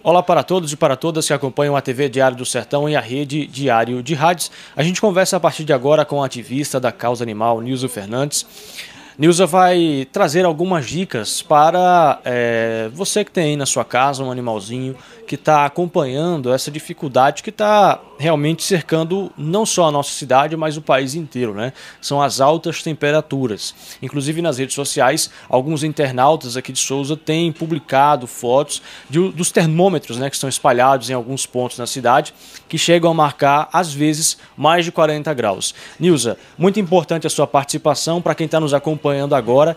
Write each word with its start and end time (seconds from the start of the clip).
Olá 0.00 0.22
para 0.22 0.44
todos 0.44 0.72
e 0.72 0.76
para 0.76 0.96
todas 0.96 1.26
que 1.26 1.32
acompanham 1.32 1.76
a 1.76 1.80
TV 1.80 2.08
Diário 2.08 2.36
do 2.36 2.46
Sertão 2.46 2.88
e 2.88 2.94
a 2.94 3.00
rede 3.00 3.48
Diário 3.48 4.00
de 4.00 4.14
Rádios. 4.14 4.48
A 4.76 4.82
gente 4.84 5.00
conversa 5.00 5.36
a 5.36 5.40
partir 5.40 5.64
de 5.64 5.72
agora 5.72 6.04
com 6.04 6.22
a 6.22 6.26
ativista 6.26 6.78
da 6.78 6.92
causa 6.92 7.24
animal, 7.24 7.60
Nilson 7.60 7.88
Fernandes. 7.88 8.46
Nilza 9.18 9.46
vai 9.46 10.06
trazer 10.12 10.44
algumas 10.44 10.86
dicas 10.86 11.42
para 11.42 12.20
é, 12.24 12.88
você 12.94 13.24
que 13.24 13.32
tem 13.32 13.46
aí 13.46 13.56
na 13.56 13.66
sua 13.66 13.84
casa 13.84 14.22
um 14.22 14.30
animalzinho 14.30 14.94
que 15.26 15.34
está 15.34 15.66
acompanhando 15.66 16.52
essa 16.52 16.70
dificuldade 16.70 17.42
que 17.42 17.50
está 17.50 18.00
realmente 18.16 18.62
cercando 18.62 19.30
não 19.36 19.66
só 19.66 19.88
a 19.88 19.90
nossa 19.90 20.12
cidade, 20.12 20.56
mas 20.56 20.76
o 20.76 20.80
país 20.80 21.16
inteiro, 21.16 21.52
né? 21.52 21.72
São 22.00 22.22
as 22.22 22.40
altas 22.40 22.82
temperaturas. 22.82 23.74
Inclusive 24.00 24.40
nas 24.40 24.58
redes 24.58 24.74
sociais, 24.74 25.30
alguns 25.48 25.82
internautas 25.82 26.56
aqui 26.56 26.72
de 26.72 26.78
Souza 26.78 27.16
têm 27.16 27.52
publicado 27.52 28.26
fotos 28.26 28.80
de, 29.10 29.30
dos 29.32 29.50
termômetros, 29.50 30.16
né, 30.16 30.30
que 30.30 30.36
estão 30.36 30.48
espalhados 30.48 31.10
em 31.10 31.12
alguns 31.12 31.44
pontos 31.44 31.76
na 31.76 31.86
cidade, 31.86 32.32
que 32.68 32.78
chegam 32.78 33.10
a 33.10 33.14
marcar 33.14 33.68
às 33.72 33.92
vezes 33.92 34.38
mais 34.56 34.84
de 34.84 34.92
40 34.92 35.34
graus. 35.34 35.74
Nilza, 35.98 36.38
muito 36.56 36.78
importante 36.78 37.26
a 37.26 37.30
sua 37.30 37.48
participação 37.48 38.22
para 38.22 38.34
quem 38.34 38.46
está 38.46 38.60
nos 38.60 38.72
acompanhando 38.72 39.07
acompanhando 39.08 39.34
agora. 39.34 39.76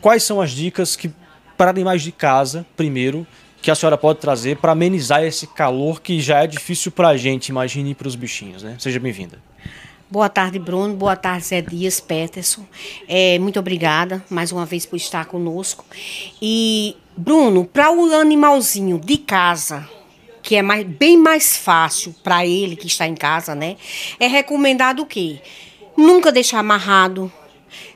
Quais 0.00 0.22
são 0.22 0.40
as 0.40 0.50
dicas 0.50 0.96
que 0.96 1.10
para 1.56 1.70
animais 1.70 2.02
de 2.02 2.12
casa, 2.12 2.66
primeiro, 2.76 3.26
que 3.62 3.70
a 3.70 3.74
senhora 3.74 3.96
pode 3.96 4.18
trazer 4.18 4.56
para 4.58 4.72
amenizar 4.72 5.22
esse 5.22 5.46
calor 5.46 6.00
que 6.00 6.20
já 6.20 6.42
é 6.42 6.46
difícil 6.46 6.92
para 6.92 7.08
a 7.08 7.16
gente, 7.16 7.48
imagine 7.48 7.94
para 7.94 8.08
os 8.08 8.14
bichinhos, 8.14 8.62
né? 8.62 8.76
Seja 8.78 9.00
bem-vinda. 9.00 9.38
Boa 10.10 10.28
tarde, 10.28 10.58
Bruno. 10.58 10.94
Boa 10.94 11.16
tarde, 11.16 11.46
Zé 11.46 11.62
Dias, 11.62 11.98
Peterson. 11.98 12.64
É, 13.08 13.38
muito 13.38 13.58
obrigada 13.58 14.22
mais 14.28 14.52
uma 14.52 14.66
vez 14.66 14.84
por 14.84 14.96
estar 14.96 15.24
conosco. 15.26 15.84
E, 16.42 16.96
Bruno, 17.16 17.64
para 17.64 17.90
o 17.90 18.14
animalzinho 18.14 18.98
de 18.98 19.16
casa, 19.16 19.88
que 20.42 20.56
é 20.56 20.62
mais, 20.62 20.86
bem 20.86 21.16
mais 21.16 21.56
fácil 21.56 22.14
para 22.22 22.46
ele 22.46 22.76
que 22.76 22.86
está 22.86 23.06
em 23.06 23.14
casa, 23.14 23.54
né? 23.54 23.76
É 24.20 24.26
recomendado 24.26 25.00
o 25.00 25.06
quê? 25.06 25.40
Nunca 25.96 26.30
deixar 26.30 26.58
amarrado, 26.58 27.32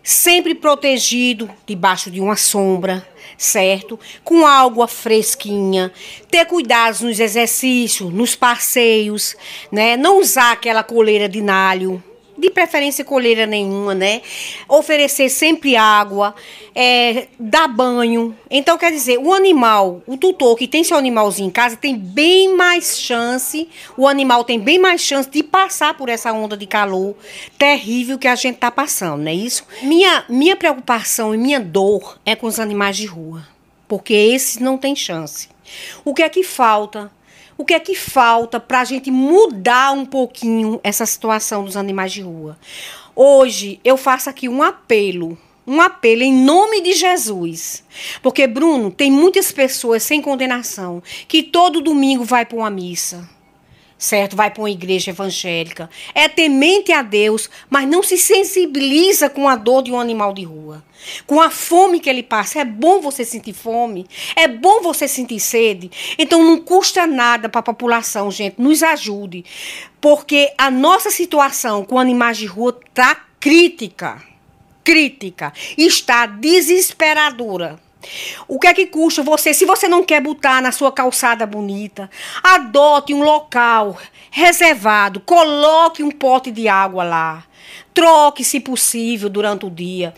sempre 0.03 0.55
protegido 0.55 1.51
debaixo 1.67 2.11
de 2.11 2.21
uma 2.21 2.37
sombra, 2.37 3.07
certo? 3.37 3.99
Com 4.25 4.47
água 4.47 4.89
fresquinha, 4.89 5.93
ter 6.31 6.45
cuidados 6.47 7.01
nos 7.01 7.21
exercícios, 7.21 8.13
nos 8.13 8.35
passeios, 8.35 9.37
né? 9.71 9.97
Não 9.97 10.21
usar 10.21 10.53
aquela 10.53 10.83
coleira 10.83 11.29
de 11.29 11.41
nalho, 11.41 12.03
de 12.39 12.51
preferência 12.51 13.05
coleira 13.05 13.47
nenhuma, 13.47 13.95
né? 13.95 14.23
Oferecer 14.69 15.29
sempre 15.29 15.75
água, 15.75 16.35
é, 16.75 17.27
dar 17.39 17.67
banho. 17.67 18.37
Então, 18.49 18.79
quer 18.79 18.93
dizer, 18.93 19.19
o 19.19 19.35
animal, 19.35 20.01
o 20.07 20.17
tutor 20.17 20.57
que 20.57 20.69
tem 20.69 20.85
seu 20.85 20.97
animalzinho 20.97 21.49
em 21.49 21.51
casa, 21.51 21.77
tem 21.77 21.97
bem 21.97 22.55
mais 22.55 22.99
chance, 22.99 23.69
o 23.97 24.07
animal 24.07 24.45
tem 24.45 24.61
bem 24.61 24.79
mais 24.79 25.01
chance 25.01 25.29
de 25.29 25.43
passar 25.43 25.95
por 25.95 26.09
essa 26.09 26.33
onda 26.33 26.57
de 26.57 26.67
calor 26.67 27.17
terrível 27.59 28.19
que 28.19 28.29
a 28.29 28.37
gente 28.37 28.59
tá 28.59 28.71
passando, 28.71 29.23
não 29.23 29.31
é 29.31 29.35
isso? 29.35 29.67
Minha, 29.83 30.25
minha 30.29 30.55
preocupação 30.55 31.35
e 31.35 31.39
minha 31.39 31.59
dor 31.59 32.19
é 32.25 32.37
com 32.37 32.47
os 32.47 32.61
animais 32.61 32.97
de 32.97 33.07
rua, 33.07 33.47
porque 33.89 34.15
esses 34.15 34.59
não 34.59 34.79
têm 34.79 34.95
chance. 34.95 35.49
O 36.05 36.15
que 36.15 36.23
é 36.23 36.29
que 36.29 36.45
falta? 36.45 37.11
O 37.59 37.65
que 37.65 37.75
é 37.75 37.81
que 37.81 37.97
falta 37.97 38.61
para 38.61 38.81
a 38.81 38.85
gente 38.85 39.11
mudar 39.11 39.91
um 39.91 40.07
pouquinho 40.07 40.79
essa 40.85 41.05
situação 41.05 41.65
dos 41.65 41.77
animais 41.77 42.13
de 42.13 42.23
rua? 42.23 42.57
Hoje 43.17 43.81
eu 43.85 43.97
faço 43.97 44.31
aqui 44.31 44.49
um 44.49 44.63
apelo 44.63 45.37
um 45.67 45.83
apelo 45.83 46.23
em 46.23 46.33
nome 46.33 46.81
de 46.81 46.95
Jesus. 46.95 47.85
Porque, 48.23 48.47
Bruno, 48.47 48.91
tem 48.91 49.11
muitas 49.11 49.53
pessoas 49.53 50.03
sem 50.03 50.23
condenação 50.23 51.03
que 51.27 51.43
todo 51.43 51.83
domingo 51.83 52.25
vai 52.25 52.47
para 52.47 52.57
uma 52.57 52.71
missa 52.71 53.29
certo? 53.99 54.37
Vai 54.37 54.51
para 54.51 54.63
uma 54.63 54.71
igreja 54.71 55.11
evangélica. 55.11 55.91
É 56.15 56.29
temente 56.29 56.93
a 56.93 57.03
Deus, 57.03 57.51
mas 57.69 57.89
não 57.89 58.03
se 58.03 58.17
sensibiliza 58.17 59.29
com 59.29 59.49
a 59.49 59.57
dor 59.57 59.83
de 59.83 59.91
um 59.91 59.99
animal 59.99 60.33
de 60.33 60.45
rua. 60.45 60.85
Com 61.27 61.41
a 61.41 61.51
fome 61.51 62.01
que 62.01 62.09
ele 62.09 62.23
passa. 62.23 62.61
É 62.61 62.65
bom 62.65 63.01
você 63.01 63.25
sentir 63.25 63.53
fome. 63.53 64.07
É 64.37 64.47
bom 64.47 64.81
você 64.81 65.09
sentir 65.09 65.41
sede. 65.41 65.91
Então 66.19 66.43
não 66.45 66.59
custa 66.61 67.07
nada 67.07 67.49
para 67.49 67.61
a 67.61 67.65
população, 67.65 68.31
gente. 68.31 68.61
Nos 68.61 68.83
ajude. 68.83 69.45
Porque 70.01 70.53
a 70.57 70.71
nossa 70.71 71.11
situação 71.11 71.85
com 71.85 71.99
animais 71.99 72.39
de 72.39 72.47
rua 72.47 72.79
está 72.89 73.17
crítica. 73.41 74.23
Crítica. 74.85 75.53
Está 75.77 76.27
desesperadora. 76.27 77.88
O 78.47 78.59
que 78.59 78.67
é 78.67 78.75
que 78.75 78.87
custa 78.87 79.23
você, 79.23 79.53
se 79.53 79.65
você 79.65 79.89
não 79.89 80.05
quer 80.05 80.21
botar 80.21 80.63
na 80.63 80.73
sua 80.73 80.93
calçada 80.93 81.47
bonita, 81.47 82.09
adote 82.43 83.13
um 83.13 83.23
local 83.23 83.99
reservado, 84.31 85.21
coloque 85.21 86.03
um 86.03 86.11
pote 86.11 86.51
de 86.51 86.69
água 86.69 87.05
lá, 87.05 87.45
troque, 87.93 88.45
se 88.45 88.61
possível, 88.61 89.29
durante 89.29 89.67
o 89.67 89.71
dia. 89.71 90.15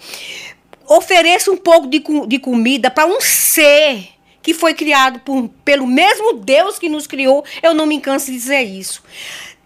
Ofereça 0.87 1.51
um 1.51 1.57
pouco 1.57 1.87
de, 1.87 2.03
de 2.27 2.39
comida 2.39 2.91
para 2.91 3.07
um 3.07 3.21
ser 3.21 4.09
que 4.43 4.55
foi 4.55 4.75
criado 4.75 5.21
por, 5.21 5.49
pelo 5.65 5.87
mesmo 5.87 6.35
Deus 6.35 6.79
que 6.79 6.89
nos 6.89 7.07
criou. 7.07 7.45
Eu 7.63 7.75
não 7.75 7.87
me 7.87 8.01
canso 8.01 8.27
de 8.27 8.33
dizer 8.33 8.63
isso 8.63 9.03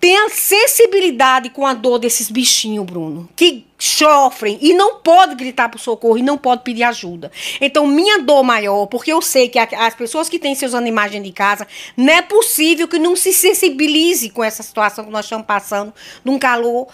tenha 0.04 0.28
sensibilidade 0.28 1.48
com 1.48 1.64
a 1.64 1.72
dor 1.72 1.98
desses 1.98 2.30
bichinhos, 2.30 2.84
Bruno, 2.84 3.26
que 3.34 3.64
sofrem 3.78 4.58
e 4.60 4.74
não 4.74 4.96
pode 4.96 5.34
gritar 5.34 5.70
por 5.70 5.80
socorro 5.80 6.18
e 6.18 6.22
não 6.22 6.36
pode 6.36 6.62
pedir 6.62 6.82
ajuda. 6.82 7.32
Então, 7.58 7.86
minha 7.86 8.18
dor 8.18 8.42
maior, 8.42 8.84
porque 8.84 9.10
eu 9.10 9.22
sei 9.22 9.48
que 9.48 9.58
as 9.58 9.94
pessoas 9.94 10.28
que 10.28 10.38
têm 10.38 10.54
seus 10.54 10.74
animais 10.74 11.10
dentro 11.10 11.24
de 11.24 11.32
casa, 11.32 11.66
não 11.96 12.12
é 12.12 12.20
possível 12.20 12.86
que 12.86 12.98
não 12.98 13.16
se 13.16 13.32
sensibilize 13.32 14.28
com 14.28 14.44
essa 14.44 14.62
situação 14.62 15.06
que 15.06 15.10
nós 15.10 15.24
estamos 15.24 15.46
passando, 15.46 15.90
num 16.22 16.38
calor 16.38 16.86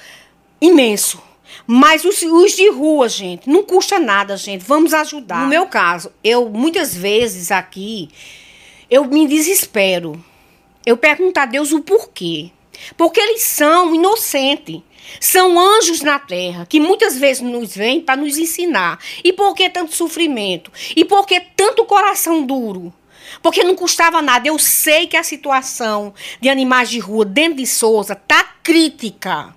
imenso. 0.61 1.21
Mas 1.67 2.05
os, 2.05 2.23
os, 2.23 2.53
de 2.53 2.71
rua, 2.71 3.09
gente, 3.09 3.51
não 3.51 3.65
custa 3.65 3.99
nada, 3.99 4.37
gente. 4.37 4.65
Vamos 4.65 4.95
ajudar. 4.95 5.43
No 5.43 5.49
meu 5.49 5.67
caso, 5.67 6.13
eu 6.23 6.49
muitas 6.49 6.95
vezes 6.95 7.51
aqui, 7.51 8.09
eu 8.89 9.05
me 9.05 9.27
desespero. 9.27 10.25
Eu 10.87 10.97
pergunto 10.97 11.41
a 11.41 11.45
Deus 11.45 11.73
o 11.73 11.81
porquê. 11.81 12.53
Porque 12.97 13.21
eles 13.21 13.43
são 13.43 13.95
inocentes. 13.95 14.83
São 15.19 15.59
anjos 15.59 16.03
na 16.03 16.19
terra 16.19 16.67
que 16.67 16.79
muitas 16.79 17.17
vezes 17.19 17.43
nos 17.43 17.75
vêm 17.75 18.01
para 18.01 18.21
nos 18.21 18.39
ensinar. 18.39 18.99
E 19.25 19.33
por 19.33 19.55
que 19.55 19.69
tanto 19.69 19.95
sofrimento? 19.95 20.71
E 20.95 21.05
por 21.05 21.27
que 21.27 21.41
tanto 21.41 21.85
coração 21.85 22.45
duro? 22.45 22.93
Porque 23.43 23.65
não 23.65 23.75
custava 23.75 24.23
nada. 24.23 24.47
Eu 24.47 24.59
sei 24.59 25.07
que 25.07 25.17
a 25.17 25.23
situação 25.23 26.15
de 26.41 26.49
animais 26.49 26.91
de 26.91 26.99
rua 26.99 27.25
dentro 27.25 27.57
de 27.59 27.67
Souza 27.67 28.13
está 28.13 28.45
crítica 28.63 29.55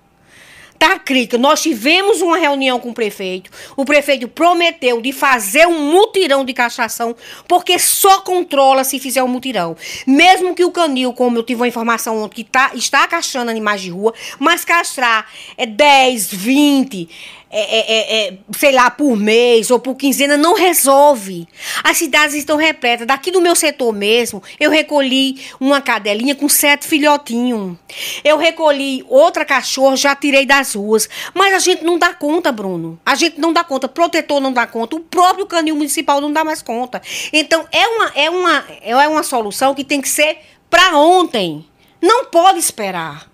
tá 0.88 0.98
crítica. 0.98 1.38
Nós 1.38 1.62
tivemos 1.62 2.20
uma 2.20 2.36
reunião 2.36 2.78
com 2.78 2.90
o 2.90 2.94
prefeito. 2.94 3.50
O 3.76 3.84
prefeito 3.84 4.28
prometeu 4.28 5.00
de 5.00 5.12
fazer 5.12 5.66
um 5.66 5.90
mutirão 5.90 6.44
de 6.44 6.52
castração, 6.52 7.16
porque 7.48 7.78
só 7.78 8.20
controla 8.20 8.84
se 8.84 8.98
fizer 8.98 9.22
um 9.22 9.28
mutirão. 9.28 9.76
Mesmo 10.06 10.54
que 10.54 10.64
o 10.64 10.70
canil, 10.70 11.12
como 11.12 11.38
eu 11.38 11.42
tive 11.42 11.60
uma 11.60 11.68
informação 11.68 12.22
ontem, 12.22 12.36
que 12.36 12.44
tá, 12.44 12.72
está 12.74 13.06
castrando 13.08 13.50
animais 13.50 13.80
de 13.80 13.90
rua, 13.90 14.12
mas 14.38 14.64
castrar 14.64 15.26
é 15.56 15.64
10, 15.64 16.32
20 16.32 17.08
é, 17.56 17.60
é, 17.60 17.78
é, 17.78 18.28
é, 18.28 18.38
sei 18.58 18.72
lá, 18.72 18.90
por 18.90 19.16
mês 19.16 19.70
ou 19.70 19.78
por 19.78 19.94
quinzena, 19.94 20.36
não 20.36 20.54
resolve. 20.54 21.46
As 21.84 21.96
cidades 21.96 22.34
estão 22.34 22.56
repletas. 22.56 23.06
Daqui 23.06 23.30
do 23.30 23.40
meu 23.40 23.54
setor 23.54 23.92
mesmo, 23.92 24.42
eu 24.58 24.72
recolhi 24.72 25.40
uma 25.60 25.80
cadelinha 25.80 26.34
com 26.34 26.48
sete 26.48 26.84
filhotinhos. 26.84 27.78
Eu 28.24 28.38
recolhi 28.38 29.04
outra 29.08 29.44
cachorra, 29.44 29.96
já 29.96 30.16
tirei 30.16 30.44
das 30.44 30.74
ruas. 30.74 31.08
Mas 31.32 31.54
a 31.54 31.60
gente 31.60 31.84
não 31.84 31.96
dá 31.96 32.12
conta, 32.12 32.50
Bruno. 32.50 32.98
A 33.06 33.14
gente 33.14 33.40
não 33.40 33.52
dá 33.52 33.62
conta. 33.62 33.86
Protetor 33.86 34.40
não 34.40 34.52
dá 34.52 34.66
conta. 34.66 34.96
O 34.96 35.00
próprio 35.00 35.46
canil 35.46 35.76
municipal 35.76 36.20
não 36.20 36.32
dá 36.32 36.42
mais 36.42 36.60
conta. 36.60 37.00
Então, 37.32 37.68
é 37.70 37.86
uma, 37.86 38.12
é 38.16 38.30
uma, 38.30 38.64
é 38.82 39.08
uma 39.08 39.22
solução 39.22 39.76
que 39.76 39.84
tem 39.84 40.00
que 40.00 40.08
ser 40.08 40.38
para 40.68 40.98
ontem. 40.98 41.64
Não 42.02 42.24
pode 42.24 42.58
esperar 42.58 43.32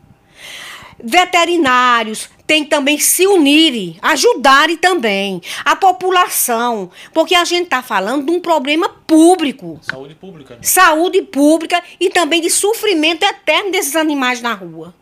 veterinários 1.02 2.28
têm 2.50 2.64
também 2.64 2.98
se 2.98 3.28
unirem, 3.28 3.96
ajudarem 4.02 4.76
também 4.76 5.40
a 5.64 5.76
população, 5.76 6.90
porque 7.14 7.32
a 7.32 7.44
gente 7.44 7.66
está 7.66 7.80
falando 7.80 8.26
de 8.26 8.32
um 8.32 8.40
problema 8.40 8.88
público. 8.88 9.78
Saúde 9.80 10.16
pública. 10.16 10.56
Né? 10.56 10.60
Saúde 10.60 11.22
pública 11.22 11.80
e 12.00 12.10
também 12.10 12.40
de 12.40 12.50
sofrimento 12.50 13.22
eterno 13.22 13.70
desses 13.70 13.94
animais 13.94 14.42
na 14.42 14.52
rua. 14.52 14.92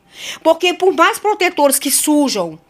Porque 0.43 0.75
por 0.75 0.93
mais 0.93 1.19
protetores 1.19 1.79
que 1.79 1.91
surjam, 1.91 2.61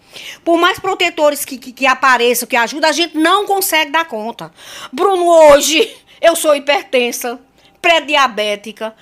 por 0.44 0.56
mais 0.56 0.78
protetores 0.78 1.44
que, 1.44 1.58
que, 1.58 1.72
que 1.72 1.84
apareçam, 1.84 2.46
que 2.46 2.54
ajudam, 2.54 2.88
a 2.88 2.92
gente 2.92 3.18
não 3.18 3.46
consegue 3.46 3.90
dar 3.90 4.04
conta. 4.04 4.52
Bruno, 4.92 5.26
hoje 5.26 5.92
eu 6.20 6.36
sou 6.36 6.54
hipertensa, 6.54 7.40
pré-diabética, 7.82 8.94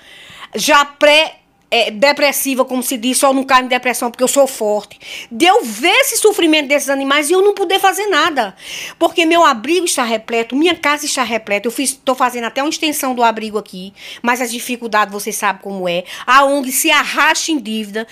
já 0.55 0.83
pré 0.83 1.35
é, 1.69 1.91
depressiva, 1.91 2.63
como 2.63 2.81
se 2.81 2.97
diz, 2.97 3.17
só 3.17 3.33
não 3.33 3.43
caio 3.43 3.65
em 3.65 3.67
depressão 3.67 4.09
porque 4.09 4.23
eu 4.23 4.27
sou 4.27 4.47
forte. 4.47 4.99
De 5.31 5.45
eu 5.45 5.63
ver 5.63 5.95
esse 6.01 6.17
sofrimento 6.17 6.67
desses 6.67 6.89
animais 6.89 7.29
e 7.29 7.33
eu 7.33 7.41
não 7.41 7.53
poder 7.53 7.79
fazer 7.79 8.07
nada. 8.07 8.55
Porque 8.97 9.25
meu 9.25 9.43
abrigo 9.43 9.85
está 9.85 10.03
repleto, 10.03 10.55
minha 10.55 10.75
casa 10.75 11.05
está 11.05 11.23
repleta. 11.23 11.67
Eu 11.67 11.73
estou 11.77 12.15
fazendo 12.15 12.45
até 12.45 12.61
uma 12.61 12.69
extensão 12.69 13.13
do 13.13 13.23
abrigo 13.23 13.57
aqui, 13.57 13.93
mas 14.21 14.41
as 14.41 14.51
dificuldades 14.51 15.13
você 15.13 15.31
sabe 15.31 15.61
como 15.61 15.87
é. 15.87 16.03
A 16.25 16.45
ONG 16.45 16.71
se 16.71 16.89
arrasta 16.89 17.51
em 17.51 17.59
dívida, 17.59 18.07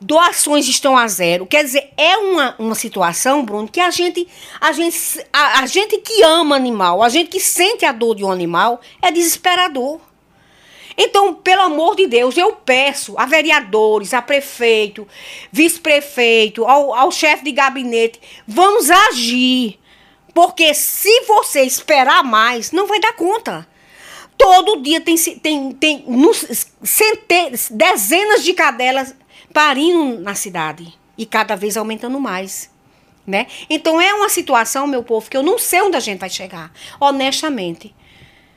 doações 0.00 0.66
estão 0.66 0.96
a 0.96 1.06
zero. 1.06 1.46
Quer 1.46 1.64
dizer, 1.64 1.90
é 1.96 2.16
uma, 2.16 2.54
uma 2.58 2.74
situação, 2.74 3.44
Bruno, 3.44 3.68
que 3.68 3.80
a 3.80 3.90
gente, 3.90 4.26
a, 4.60 4.72
gente, 4.72 4.98
a, 5.32 5.60
a 5.60 5.66
gente 5.66 5.98
que 5.98 6.22
ama 6.22 6.56
animal, 6.56 7.02
a 7.02 7.08
gente 7.08 7.28
que 7.28 7.40
sente 7.40 7.84
a 7.84 7.92
dor 7.92 8.14
de 8.14 8.24
um 8.24 8.30
animal, 8.30 8.80
é 9.02 9.10
desesperador. 9.10 10.00
Então, 10.96 11.34
pelo 11.34 11.62
amor 11.62 11.96
de 11.96 12.06
Deus, 12.06 12.36
eu 12.36 12.52
peço 12.52 13.18
a 13.18 13.26
vereadores, 13.26 14.14
a 14.14 14.22
prefeito, 14.22 15.06
vice-prefeito, 15.50 16.64
ao, 16.64 16.94
ao 16.94 17.10
chefe 17.10 17.44
de 17.44 17.52
gabinete, 17.52 18.20
vamos 18.46 18.90
agir. 18.90 19.78
Porque 20.32 20.74
se 20.74 21.22
você 21.22 21.62
esperar 21.62 22.22
mais, 22.22 22.72
não 22.72 22.86
vai 22.86 23.00
dar 23.00 23.12
conta. 23.12 23.66
Todo 24.36 24.82
dia 24.82 25.00
tem, 25.00 25.16
tem, 25.16 25.72
tem 25.72 26.04
centenas, 26.82 27.70
dezenas 27.70 28.42
de 28.42 28.52
cadelas 28.52 29.14
parindo 29.52 30.20
na 30.20 30.34
cidade. 30.34 30.92
E 31.16 31.24
cada 31.24 31.54
vez 31.54 31.76
aumentando 31.76 32.18
mais. 32.20 32.70
Né? 33.26 33.46
Então 33.70 34.00
é 34.00 34.12
uma 34.12 34.28
situação, 34.28 34.86
meu 34.86 35.02
povo, 35.02 35.30
que 35.30 35.36
eu 35.36 35.42
não 35.42 35.58
sei 35.58 35.80
onde 35.80 35.96
a 35.96 36.00
gente 36.00 36.18
vai 36.18 36.28
chegar, 36.28 36.70
honestamente. 37.00 37.94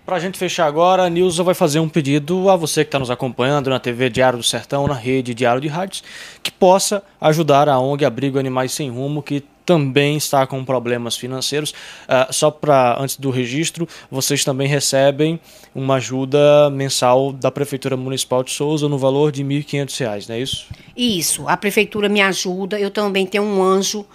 Para 0.07 0.19
gente 0.19 0.37
fechar 0.37 0.67
agora, 0.67 1.03
a 1.03 1.09
Nilza 1.09 1.43
vai 1.43 1.53
fazer 1.53 1.81
um 1.81 1.89
pedido 1.89 2.49
a 2.49 2.55
você 2.55 2.85
que 2.85 2.87
está 2.87 2.97
nos 2.97 3.11
acompanhando 3.11 3.69
na 3.69 3.77
TV 3.77 4.09
Diário 4.09 4.39
do 4.39 4.43
Sertão, 4.43 4.87
na 4.87 4.93
rede 4.93 5.33
Diário 5.33 5.59
de 5.59 5.67
Rádios, 5.67 6.01
que 6.41 6.49
possa 6.49 7.03
ajudar 7.19 7.67
a 7.67 7.77
ONG 7.77 8.05
Abrigo 8.05 8.39
Animais 8.39 8.71
Sem 8.71 8.89
Rumo, 8.89 9.21
que 9.21 9.43
também 9.65 10.15
está 10.15 10.47
com 10.47 10.63
problemas 10.63 11.17
financeiros. 11.17 11.71
Uh, 11.71 12.31
só 12.31 12.49
para 12.49 12.95
antes 12.97 13.17
do 13.17 13.29
registro, 13.29 13.85
vocês 14.09 14.45
também 14.45 14.65
recebem 14.65 15.41
uma 15.75 15.95
ajuda 15.95 16.69
mensal 16.69 17.33
da 17.33 17.51
Prefeitura 17.51 17.97
Municipal 17.97 18.45
de 18.45 18.51
Souza 18.51 18.87
no 18.87 18.97
valor 18.97 19.29
de 19.29 19.43
R$ 19.43 19.61
1.500, 19.61 20.29
não 20.29 20.35
é 20.35 20.39
isso? 20.39 20.67
Isso, 20.95 21.49
a 21.49 21.57
Prefeitura 21.57 22.07
me 22.07 22.21
ajuda, 22.21 22.79
eu 22.79 22.91
também 22.91 23.25
tenho 23.25 23.43
um 23.43 23.61
anjo 23.61 24.05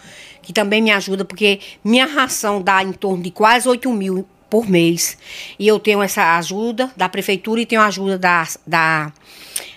que 0.41 0.55
também 0.55 0.81
me 0.81 0.91
ajuda, 0.91 1.23
porque 1.23 1.61
minha 1.85 2.07
ração 2.07 2.63
dá 2.63 2.83
em 2.83 2.93
torno 2.93 3.23
de 3.23 3.31
quase 3.31 3.69
8 3.69 3.93
mil 3.93 4.27
por 4.53 4.69
mês. 4.69 5.17
E 5.59 5.67
eu 5.67 5.81
tenho 5.81 6.03
essa 6.03 6.37
ajuda 6.37 6.93
da 6.95 7.09
prefeitura 7.09 7.63
e 7.63 7.65
tenho 7.65 7.81
a 7.81 7.87
ajuda 7.87 8.19
da, 8.19 8.47
da 8.67 9.11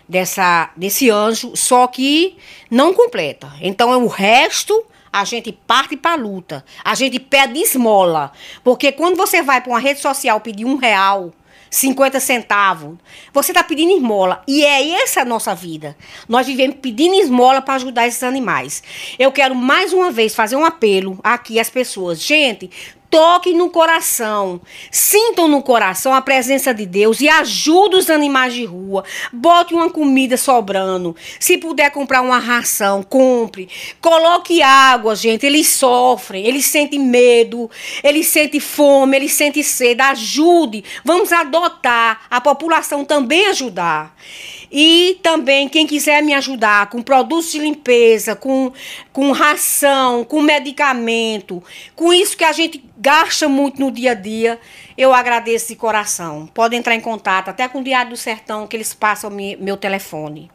dessa 0.08 0.70
desse 0.76 1.10
anjo, 1.10 1.56
só 1.56 1.88
que 1.88 2.36
não 2.70 2.94
completa. 2.94 3.50
Então 3.62 3.90
o 4.04 4.08
resto 4.08 4.86
a 5.14 5.24
gente 5.24 5.54
parte 5.54 5.96
para 5.96 6.12
a 6.12 6.16
luta. 6.16 6.66
A 6.84 6.94
gente 6.94 7.22
pede 7.22 7.58
esmola. 7.58 8.34
Porque 8.66 8.92
quando 8.92 9.16
você 9.16 9.42
vai 9.42 9.62
para 9.62 9.72
uma 9.72 9.80
rede 9.80 10.02
social 10.02 10.42
pedir 10.42 10.66
um 10.66 10.76
real, 10.76 11.32
50 11.70 12.20
centavos, 12.20 12.98
você 13.34 13.54
está 13.54 13.64
pedindo 13.64 13.94
esmola. 13.94 14.44
E 14.46 14.66
é 14.66 14.90
essa 15.02 15.22
a 15.22 15.26
nossa 15.26 15.56
vida. 15.56 15.96
Nós 16.28 16.46
vivemos 16.46 16.76
pedindo 16.82 17.16
esmola 17.16 17.62
para 17.62 17.76
ajudar 17.76 18.06
esses 18.06 18.24
animais. 18.24 18.84
Eu 19.18 19.32
quero 19.32 19.56
mais 19.56 19.94
uma 19.94 20.12
vez 20.12 20.36
fazer 20.36 20.58
um 20.58 20.66
apelo 20.66 21.18
aqui 21.24 21.62
às 21.62 21.70
pessoas. 21.70 22.22
Gente, 22.22 22.70
toquem 23.16 23.56
no 23.56 23.70
coração, 23.70 24.60
sintam 24.92 25.48
no 25.48 25.64
coração 25.64 26.14
a 26.14 26.22
presença 26.22 26.74
de 26.74 26.86
Deus 26.86 27.22
e 27.22 27.30
ajude 27.30 27.96
os 27.96 28.10
animais 28.10 28.54
de 28.54 28.66
rua. 28.66 29.06
Bote 29.32 29.74
uma 29.74 29.90
comida 29.90 30.36
sobrando. 30.36 31.16
Se 31.40 31.58
puder 31.58 31.92
comprar 31.92 32.22
uma 32.22 32.40
ração, 32.40 33.02
compre. 33.04 33.70
Coloque 34.02 34.62
água, 34.62 35.16
gente. 35.16 35.46
Eles 35.46 35.68
sofrem, 35.68 36.46
eles 36.46 36.66
sentem 36.66 37.00
medo, 37.00 37.72
eles 38.04 38.28
sentem 38.28 38.60
fome, 38.60 39.16
eles 39.16 39.32
sentem 39.32 39.64
sede. 39.64 40.02
Ajude. 40.02 40.84
Vamos 41.06 41.32
adotar. 41.32 42.26
A 42.30 42.42
população 42.42 43.06
também 43.06 43.48
ajudar. 43.48 44.14
E 44.78 45.22
também, 45.24 45.70
quem 45.70 45.88
quiser 45.88 46.22
me 46.22 46.34
ajudar 46.34 46.90
com 46.90 47.02
produtos 47.02 47.50
de 47.50 47.60
limpeza, 47.60 48.36
com, 48.36 48.74
com 49.14 49.32
ração, 49.32 50.26
com 50.26 50.42
medicamento, 50.42 51.64
com 51.96 52.12
isso 52.12 52.36
que 52.36 52.44
a 52.44 52.52
gente 52.52 52.84
gasta 52.98 53.48
muito 53.48 53.80
no 53.80 53.90
dia 53.90 54.12
a 54.12 54.14
dia, 54.14 54.60
eu 54.98 55.14
agradeço 55.14 55.70
de 55.70 55.78
coração. 55.78 56.46
Pode 56.54 56.76
entrar 56.76 56.94
em 56.94 57.00
contato 57.00 57.48
até 57.48 57.70
com 57.70 57.80
o 57.80 57.84
Diário 57.86 58.10
do 58.10 58.18
Sertão, 58.18 58.68
que 58.68 58.76
eles 58.76 58.94
passam 58.94 59.32
meu 59.32 59.78
telefone. 59.78 60.52